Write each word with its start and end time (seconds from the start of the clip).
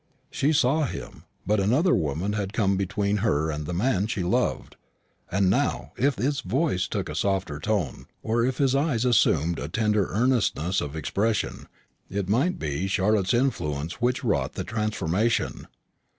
She 0.31 0.51
saw 0.51 0.85
him; 0.85 1.25
but 1.45 1.59
another 1.59 1.93
woman 1.93 2.33
had 2.33 2.53
come 2.53 2.75
between 2.75 3.17
her 3.17 3.51
and 3.51 3.67
the 3.67 3.71
man 3.75 4.07
she 4.07 4.23
loved: 4.23 4.75
and 5.31 5.47
now, 5.47 5.91
if 5.95 6.15
his 6.15 6.39
voice 6.41 6.87
took 6.87 7.07
a 7.07 7.13
softer 7.13 7.59
tone, 7.59 8.07
or 8.23 8.43
if 8.43 8.57
his 8.57 8.75
eyes 8.75 9.05
assumed 9.05 9.59
a 9.59 9.67
tender 9.69 10.07
earnestness 10.07 10.81
of 10.81 10.95
expression, 10.95 11.67
it 12.09 12.27
might 12.27 12.57
be 12.57 12.87
Charlotte's 12.87 13.31
influence 13.35 14.01
which 14.01 14.23
wrought 14.23 14.53
the 14.53 14.63
transformation. 14.63 15.67